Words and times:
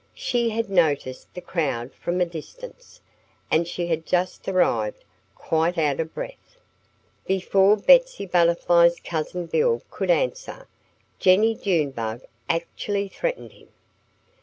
She 0.15 0.49
had 0.49 0.67
noticed 0.71 1.31
the 1.35 1.41
crowd 1.41 1.93
from 1.93 2.19
a 2.21 2.25
distance. 2.25 3.01
And 3.51 3.67
she 3.67 3.85
had 3.85 4.03
just 4.03 4.47
arrived, 4.47 5.03
quite 5.35 5.77
out 5.77 5.99
of 5.99 6.11
breath. 6.15 6.57
Before 7.27 7.77
Betsy 7.77 8.25
Butterfly's 8.25 8.99
cousin 8.99 9.45
Bill 9.45 9.83
could 9.91 10.09
answer, 10.09 10.67
Jennie 11.19 11.53
Junebug 11.53 12.21
actually 12.49 13.09
threatened 13.09 13.51
him. 13.51 13.67